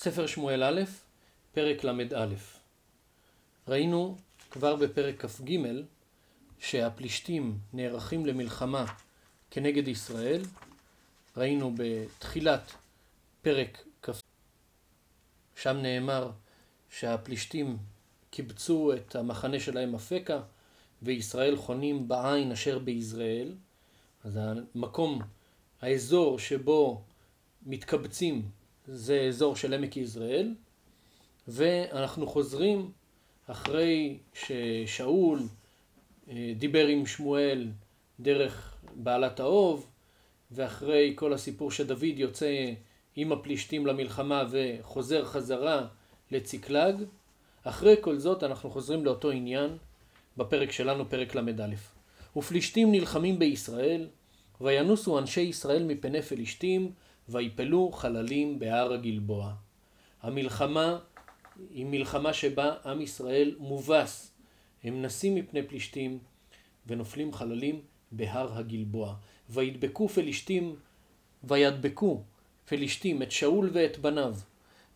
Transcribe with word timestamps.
ספר 0.00 0.26
שמואל 0.26 0.64
א', 0.64 0.80
פרק 1.52 1.84
ל"א. 1.84 2.26
ראינו 3.68 4.16
כבר 4.50 4.76
בפרק 4.76 5.26
כ"ג 5.26 5.58
שהפלישתים 6.58 7.58
נערכים 7.72 8.26
למלחמה 8.26 8.84
כנגד 9.50 9.88
ישראל. 9.88 10.42
ראינו 11.36 11.74
בתחילת 11.76 12.72
פרק 13.42 13.84
כ"ג, 14.02 14.12
שם 15.56 15.76
נאמר 15.76 16.30
שהפלישתים 16.90 17.76
קיבצו 18.30 18.92
את 18.92 19.16
המחנה 19.16 19.60
שלהם 19.60 19.94
אפקה, 19.94 20.40
וישראל 21.02 21.56
חונים 21.56 22.08
בעין 22.08 22.52
אשר 22.52 22.78
ביזרעאל. 22.78 23.54
אז 24.24 24.38
המקום, 24.42 25.22
האזור 25.80 26.38
שבו 26.38 27.02
מתקבצים 27.66 28.57
זה 28.92 29.20
אזור 29.20 29.56
של 29.56 29.74
עמק 29.74 29.96
יזרעאל, 29.96 30.54
ואנחנו 31.48 32.26
חוזרים 32.26 32.90
אחרי 33.46 34.18
ששאול 34.34 35.40
אה, 36.30 36.52
דיבר 36.56 36.86
עם 36.86 37.06
שמואל 37.06 37.68
דרך 38.20 38.74
בעלת 38.94 39.40
האוב, 39.40 39.86
ואחרי 40.50 41.12
כל 41.16 41.32
הסיפור 41.32 41.70
שדוד 41.70 42.02
יוצא 42.02 42.72
עם 43.16 43.32
הפלישתים 43.32 43.86
למלחמה 43.86 44.44
וחוזר 44.50 45.24
חזרה 45.24 45.86
לציקלג, 46.30 46.94
אחרי 47.64 47.94
כל 48.00 48.18
זאת 48.18 48.42
אנחנו 48.42 48.70
חוזרים 48.70 49.04
לאותו 49.04 49.30
עניין 49.30 49.76
בפרק 50.36 50.72
שלנו, 50.72 51.10
פרק 51.10 51.34
ל"א. 51.34 51.74
ופלישתים 52.36 52.92
נלחמים 52.92 53.38
בישראל, 53.38 54.08
וינוסו 54.60 55.18
אנשי 55.18 55.40
ישראל 55.40 55.84
מפני 55.84 56.22
פלישתים, 56.22 56.92
ויפלו 57.28 57.92
חללים 57.92 58.58
בהר 58.58 58.92
הגלבוע. 58.92 59.54
המלחמה 60.22 60.98
היא 61.70 61.86
מלחמה 61.86 62.32
שבה 62.32 62.74
עם 62.84 63.00
ישראל 63.00 63.54
מובס. 63.58 64.32
הם 64.84 65.02
נסים 65.02 65.34
מפני 65.34 65.62
פלישתים 65.62 66.18
ונופלים 66.86 67.32
חללים 67.32 67.80
בהר 68.12 68.58
הגלבוע. 68.58 69.14
וידבקו 69.50 70.08
פלישתים, 70.08 70.76
וידבקו 71.44 72.22
פלישתים 72.64 73.22
את 73.22 73.32
שאול 73.32 73.70
ואת 73.72 73.98
בניו. 73.98 74.34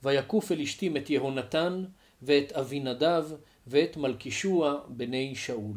ויכו 0.03 0.41
פלישתים 0.41 0.97
את 0.97 1.11
יהונתן 1.11 1.85
ואת 2.23 2.53
אבינדב 2.53 3.27
ואת 3.67 3.97
מלכישוע 3.97 4.81
בני 4.89 5.35
שאול. 5.35 5.77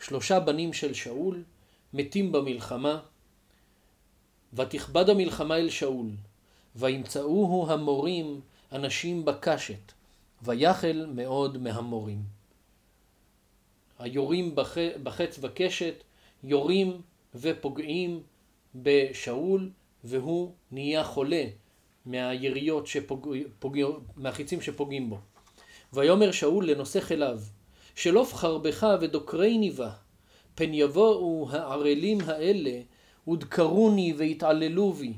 שלושה 0.00 0.40
בנים 0.40 0.72
של 0.72 0.94
שאול 0.94 1.44
מתים 1.92 2.32
במלחמה 2.32 3.00
ותכבד 4.54 5.10
המלחמה 5.10 5.56
אל 5.56 5.70
שאול, 5.70 6.06
וימצאוהו 6.76 7.66
המורים 7.70 8.40
אנשים 8.72 9.24
בקשת, 9.24 9.92
ויחל 10.42 11.06
מאוד 11.14 11.58
מהמורים. 11.58 12.22
היורים 13.98 14.54
בח... 14.54 14.76
בחץ 15.02 15.38
וקשת, 15.42 16.04
יורים 16.44 17.00
ופוגעים 17.34 18.22
בשאול, 18.74 19.70
והוא 20.04 20.52
נהיה 20.70 21.04
חולה 21.04 21.44
מהיריות 22.06 22.86
שפוג... 22.86 23.28
פוג... 23.58 23.78
מהחיצים 24.16 24.60
שפוגעים 24.60 25.10
בו. 25.10 25.18
ויאמר 25.92 26.32
שאול 26.32 26.70
לנושא 26.70 27.00
חיליו, 27.00 27.40
שלוף 27.94 28.34
חרבך 28.34 28.86
ודוקרני 29.00 29.70
בה, 29.70 29.90
פן 30.54 30.74
יבואו 30.74 31.48
הערלים 31.50 32.18
האלה 32.20 32.80
ודקרוני 33.28 34.14
והתעללו 34.16 34.92
בי, 34.92 35.12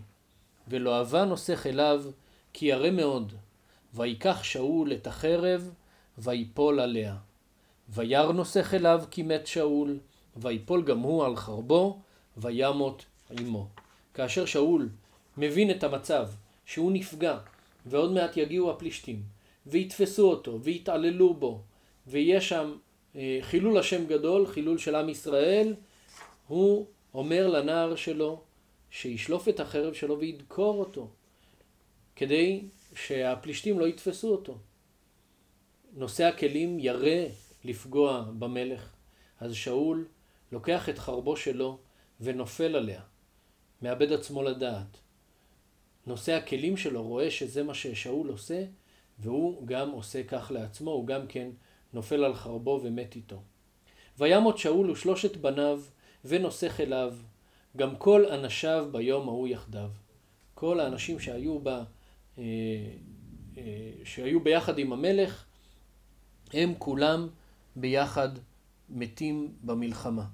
ולא 0.69 1.01
אבה 1.01 1.25
נוסך 1.25 1.67
אליו, 1.67 2.05
כי 2.53 2.67
ירא 2.67 2.91
מאוד. 2.91 3.33
ויקח 3.95 4.42
שאול 4.42 4.92
את 4.92 5.06
החרב, 5.06 5.70
ויפול 6.19 6.81
עליה. 6.81 7.17
וירא 7.89 8.33
נוסך 8.33 8.75
אליו 8.75 9.05
כי 9.11 9.23
מת 9.23 9.47
שאול, 9.47 9.99
ויפול 10.37 10.82
גם 10.82 10.99
הוא 10.99 11.25
על 11.25 11.37
חרבו, 11.37 11.99
וימות 12.37 13.05
עמו. 13.38 13.69
כאשר 14.15 14.44
שאול 14.44 14.88
מבין 15.37 15.71
את 15.71 15.84
המצב, 15.84 16.28
שהוא 16.66 16.93
נפגע, 16.93 17.38
ועוד 17.87 18.12
מעט 18.12 18.37
יגיעו 18.37 18.71
הפלישתים, 18.71 19.22
ויתפסו 19.66 20.31
אותו, 20.31 20.61
ויתעללו 20.62 21.34
בו, 21.34 21.61
ויהיה 22.06 22.41
שם 22.41 22.72
אה, 23.16 23.38
חילול 23.43 23.78
השם 23.78 24.06
גדול, 24.06 24.47
חילול 24.47 24.78
של 24.78 24.94
עם 24.94 25.09
ישראל, 25.09 25.75
הוא 26.49 26.87
אומר 27.14 27.46
לנער 27.46 27.96
שלו 27.96 28.42
שישלוף 28.91 29.48
את 29.48 29.60
החרב 29.60 29.92
שלו 29.92 30.19
וידקור 30.19 30.80
אותו, 30.80 31.08
כדי 32.16 32.64
שהפלישתים 32.94 33.78
לא 33.78 33.86
יתפסו 33.86 34.32
אותו. 34.32 34.58
נושא 35.92 36.24
הכלים 36.24 36.78
ירא 36.78 37.28
לפגוע 37.64 38.24
במלך, 38.38 38.92
אז 39.41 39.54
שאול 39.54 40.06
לוקח 40.52 40.88
את 40.88 40.98
חרבו 40.98 41.36
שלו 41.36 41.78
ונופל 42.20 42.76
עליה, 42.76 43.00
מאבד 43.82 44.12
עצמו 44.12 44.42
לדעת. 44.42 44.98
נושא 46.06 46.32
הכלים 46.32 46.76
שלו 46.76 47.02
רואה 47.02 47.30
שזה 47.30 47.62
מה 47.62 47.75
ששאול 47.75 48.28
עושה, 48.28 48.64
והוא 49.19 49.66
גם 49.66 49.90
עושה 49.90 50.22
כך 50.22 50.50
לעצמו, 50.54 50.90
הוא 50.90 51.06
גם 51.06 51.26
כן 51.26 51.50
נופל 51.92 52.25
על 52.25 52.34
חרבו 52.34 52.80
ומת 52.82 53.16
איתו. 53.16 53.42
וימות 54.19 54.58
שאול 54.58 54.90
ושלושת 54.90 55.36
בניו 55.36 55.82
ונוסך 56.25 56.81
אליו, 56.81 57.15
גם 57.77 57.97
כל 57.97 58.27
אנשיו 58.27 58.89
ביום 58.93 59.29
ההוא 59.29 59.49
יחדיו. 59.49 59.91
כל 60.55 60.81
האנשים 60.81 61.21
שהיו, 61.21 61.59
בה, 61.59 61.84
אה, 62.39 62.45
אה, 63.59 63.62
שהיו 64.05 64.41
ביחד 64.41 64.79
עם 64.79 64.93
המלך, 64.93 65.45
הם 66.53 66.75
כולם 66.79 67.29
ביחד 67.77 68.29
מתים 68.89 69.53
במלחמה. 69.62 70.25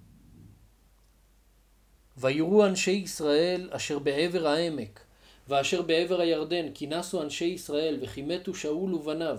ויראו 2.16 2.66
אנשי 2.66 2.90
ישראל 2.90 3.68
אשר 3.72 3.98
בעבר 3.98 4.46
העמק, 4.46 5.00
ואשר 5.48 5.82
בעבר 5.82 6.20
הירדן, 6.20 6.72
כי 6.74 6.86
נסו 6.86 7.22
אנשי 7.22 7.44
ישראל, 7.44 7.98
וכי 8.02 8.22
מתו 8.22 8.54
שאול 8.54 8.94
ובניו. 8.94 9.38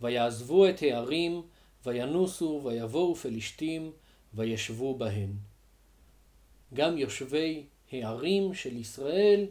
ויעזבו 0.00 0.68
את 0.68 0.82
הערים, 0.82 1.42
וינוסו, 1.86 2.60
ויבואו 2.64 3.14
פלישתים, 3.14 3.92
וישבו 4.34 4.98
בהן. 4.98 5.49
גם 6.74 6.98
יושבי 6.98 7.62
הערים 7.92 8.54
של 8.54 8.76
ישראל 8.76 9.46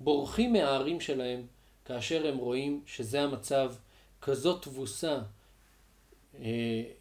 בורחים 0.00 0.52
מהערים 0.52 1.00
שלהם 1.00 1.46
כאשר 1.84 2.26
הם 2.26 2.38
רואים 2.38 2.82
שזה 2.86 3.22
המצב, 3.22 3.74
כזאת 4.22 4.62
תבוסה 4.62 5.18
אה, 6.38 6.42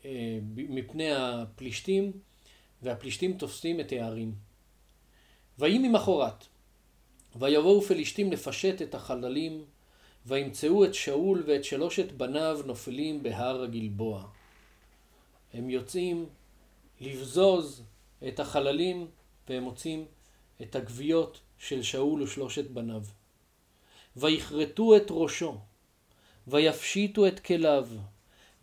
אה, 0.05 0.39
מפני 0.55 1.11
הפלישתים, 1.15 2.11
והפלישתים 2.81 3.37
תופסים 3.37 3.79
את 3.79 3.91
הערים. 3.91 4.33
ויהי 5.59 5.77
ממחרת, 5.77 6.45
ויבואו 7.35 7.81
פלישתים 7.81 8.31
לפשט 8.31 8.81
את 8.81 8.95
החללים, 8.95 9.65
וימצאו 10.25 10.85
את 10.85 10.93
שאול 10.93 11.43
ואת 11.47 11.63
שלושת 11.63 12.11
בניו 12.11 12.61
נופלים 12.65 13.23
בהר 13.23 13.63
הגלבוע. 13.63 14.27
הם 15.53 15.69
יוצאים 15.69 16.25
לבזוז 17.01 17.83
את 18.27 18.39
החללים 18.39 19.07
והם 19.51 19.63
מוצאים 19.63 20.05
את 20.61 20.75
הגוויות 20.75 21.39
של 21.57 21.83
שאול 21.83 22.21
ושלושת 22.21 22.69
בניו. 22.69 23.03
ויכרתו 24.15 24.95
את 24.97 25.05
ראשו, 25.09 25.57
ויפשיטו 26.47 27.27
את 27.27 27.39
כליו, 27.39 27.87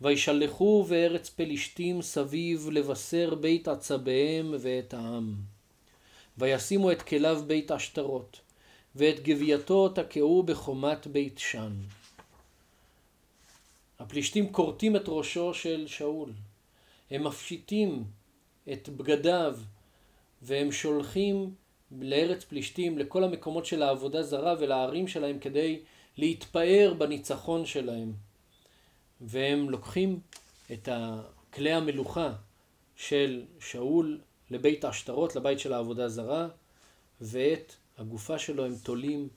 וישלחו 0.01 0.85
בארץ 0.89 1.29
פלישתים 1.29 2.01
סביב 2.01 2.69
לבשר 2.69 3.35
בית 3.35 3.67
עצביהם 3.67 4.55
ואת 4.59 4.93
העם. 4.93 5.35
וישימו 6.37 6.91
את 6.91 7.01
כליו 7.01 7.43
בית 7.47 7.71
עשתרות, 7.71 8.39
ואת 8.95 9.23
גווייתו 9.23 9.89
תקעו 9.89 10.43
בחומת 10.43 11.07
בית 11.07 11.37
שן. 11.37 11.73
הפלישתים 13.99 14.53
כורתים 14.53 14.95
את 14.95 15.03
ראשו 15.07 15.53
של 15.53 15.87
שאול, 15.87 16.31
הם 17.11 17.23
מפשיטים 17.23 18.03
את 18.71 18.89
בגדיו, 18.89 19.57
והם 20.41 20.71
שולחים 20.71 21.53
לארץ 21.91 22.43
פלישתים, 22.43 22.97
לכל 22.97 23.23
המקומות 23.23 23.65
של 23.65 23.83
העבודה 23.83 24.23
זרה 24.23 24.55
ולערים 24.59 25.07
שלהם 25.07 25.39
כדי 25.39 25.79
להתפאר 26.17 26.93
בניצחון 26.97 27.65
שלהם. 27.65 28.13
והם 29.21 29.69
לוקחים 29.69 30.19
את 30.71 30.89
כלי 31.53 31.73
המלוכה 31.73 32.33
של 32.95 33.45
שאול 33.59 34.19
לבית 34.51 34.83
העשתרות, 34.83 35.35
לבית 35.35 35.59
של 35.59 35.73
העבודה 35.73 36.09
זרה, 36.09 36.47
ואת 37.21 37.75
הגופה 37.97 38.39
שלו 38.39 38.65
הם 38.65 38.75
תולים 38.83 39.27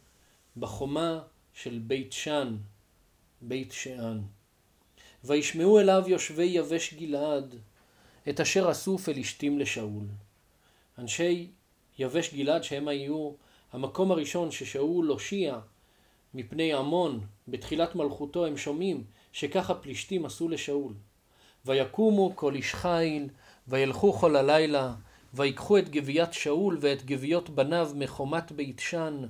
בחומה 0.57 1.23
של 1.55 1.81
בית 1.87 2.13
שן, 2.13 2.57
בית 3.41 3.73
שאן. 3.73 4.21
וישמעו 5.25 5.81
אליו 5.81 6.05
יושבי 6.07 6.45
יבש 6.45 6.95
גלעד, 6.95 7.55
את 8.29 8.41
אשר 8.41 8.69
עשו 8.69 8.99
פלישתים 8.99 9.59
לשאול. 9.59 10.05
אנשי 10.99 11.51
יבש 11.99 12.35
גלעד 12.35 12.65
שהם 12.65 12.89
היו 12.89 13.33
המקום 13.73 14.11
הראשון 14.11 14.51
ששאול 14.51 15.09
הושיע 15.09 15.59
מפני 16.35 16.75
עמון, 16.75 17.21
בתחילת 17.49 17.95
מלכותו 17.95 18.47
הם 18.47 18.57
שומעים 18.57 19.05
שכך 19.33 19.71
הפלישתים 19.71 20.27
עשו 20.27 20.49
לשאול. 20.49 20.93
ויקומו 21.67 22.33
כל 22.35 22.55
איש 22.55 22.75
חיל, 22.75 23.29
וילכו 23.69 24.13
כל 24.13 24.37
הלילה, 24.37 24.95
ויקחו 25.35 25.79
את 25.79 25.89
גביית 25.89 26.33
שאול 26.33 26.79
ואת 26.81 27.07
גוויות 27.07 27.51
בניו 27.51 27.91
מחומת 27.95 28.53
בית 28.53 28.79
שן, 28.79 29.23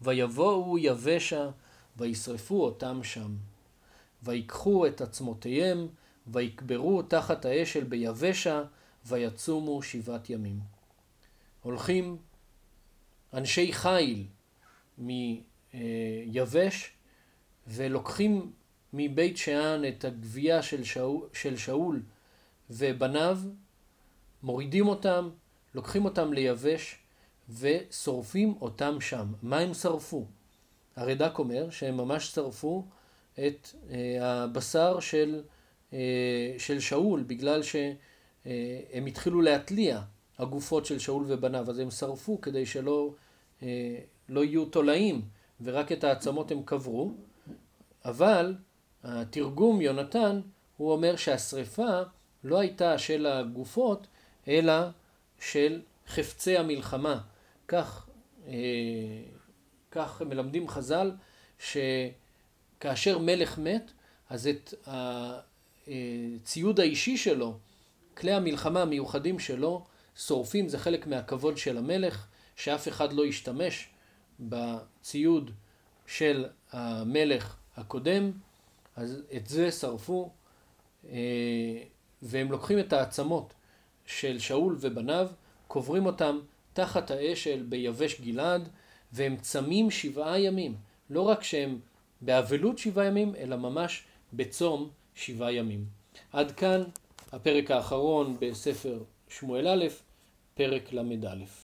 ויבואו 0.00 0.78
יבשה, 0.78 1.50
וישרפו 1.96 2.64
אותם 2.64 3.00
שם. 3.02 3.36
ויקחו 4.22 4.86
את 4.86 5.00
עצמותיהם, 5.00 5.88
ויקברו 6.26 7.02
תחת 7.02 7.44
האשל 7.44 7.84
ביבשה, 7.84 8.62
ויצומו 9.06 9.82
שבעת 9.82 10.30
ימים. 10.30 10.73
הולכים 11.64 12.16
אנשי 13.34 13.72
חיל 13.72 14.26
מיבש, 14.98 16.90
ולוקחים 17.66 18.52
מבית 18.92 19.36
שאן 19.36 19.82
את 19.88 20.04
הגבייה 20.04 20.62
של 20.62 20.84
שאול, 20.84 21.28
של 21.32 21.56
שאול 21.56 22.02
ובניו, 22.70 23.38
מורידים 24.42 24.88
אותם, 24.88 25.30
לוקחים 25.74 26.04
אותם 26.04 26.32
ליבש 26.32 26.98
ושורפים 27.58 28.54
אותם 28.60 29.00
שם. 29.00 29.32
מה 29.42 29.58
הם 29.58 29.74
שרפו? 29.74 30.26
הרד"ק 30.96 31.38
אומר 31.38 31.70
שהם 31.70 31.96
ממש 31.96 32.26
שרפו 32.26 32.84
את 33.34 33.68
אה, 33.90 34.42
הבשר 34.42 35.00
של, 35.00 35.42
אה, 35.92 36.54
של 36.58 36.80
שאול, 36.80 37.22
בגלל 37.22 37.62
שהם 37.62 39.06
התחילו 39.06 39.40
להתליע 39.40 40.00
הגופות 40.38 40.86
של 40.86 40.98
שאול 40.98 41.24
ובניו, 41.28 41.70
אז 41.70 41.78
הם 41.78 41.90
שרפו 41.90 42.40
כדי 42.40 42.66
שלא 42.66 43.10
לא 44.28 44.44
יהיו 44.44 44.64
תולעים, 44.64 45.22
ורק 45.60 45.92
את 45.92 46.04
העצמות 46.04 46.50
הם 46.50 46.62
קברו. 46.64 47.12
אבל 48.04 48.54
התרגום 49.04 49.80
יונתן, 49.80 50.40
הוא 50.76 50.92
אומר 50.92 51.16
שהשריפה 51.16 52.02
לא 52.44 52.58
הייתה 52.58 52.98
של 52.98 53.26
הגופות, 53.26 54.06
אלא 54.48 54.74
של 55.40 55.80
חפצי 56.08 56.58
המלחמה. 56.58 57.20
כך, 57.68 58.06
כך 59.90 60.22
מלמדים 60.22 60.68
חז"ל, 60.68 61.12
שכאשר 61.58 63.18
מלך 63.18 63.58
מת, 63.58 63.90
אז 64.30 64.46
את 64.46 64.74
הציוד 64.86 66.80
האישי 66.80 67.16
שלו, 67.16 67.54
כלי 68.16 68.32
המלחמה 68.32 68.82
המיוחדים 68.82 69.38
שלו, 69.38 69.84
שורפים, 70.16 70.68
זה 70.68 70.78
חלק 70.78 71.06
מהכבוד 71.06 71.58
של 71.58 71.78
המלך, 71.78 72.26
שאף 72.56 72.88
אחד 72.88 73.12
לא 73.12 73.26
ישתמש 73.26 73.88
בציוד 74.40 75.50
של 76.06 76.46
המלך 76.72 77.56
הקודם, 77.76 78.30
אז 78.96 79.22
את 79.36 79.46
זה 79.46 79.72
שרפו, 79.72 80.30
והם 82.22 82.50
לוקחים 82.50 82.78
את 82.78 82.92
העצמות 82.92 83.54
של 84.06 84.38
שאול 84.38 84.76
ובניו, 84.80 85.28
קוברים 85.68 86.06
אותם 86.06 86.40
תחת 86.72 87.10
האשל 87.10 87.62
ביבש 87.68 88.20
גלעד, 88.20 88.68
והם 89.12 89.36
צמים 89.36 89.90
שבעה 89.90 90.40
ימים. 90.40 90.76
לא 91.10 91.20
רק 91.20 91.42
שהם 91.42 91.78
באבלות 92.20 92.78
שבעה 92.78 93.06
ימים, 93.06 93.34
אלא 93.34 93.56
ממש 93.56 94.04
בצום 94.32 94.90
שבעה 95.14 95.52
ימים. 95.52 95.84
עד 96.32 96.52
כאן 96.52 96.82
הפרק 97.32 97.70
האחרון 97.70 98.36
בספר 98.40 99.02
שמואל 99.28 99.68
א', 99.68 99.84
פרק 100.54 100.92
ל"א. 100.92 101.63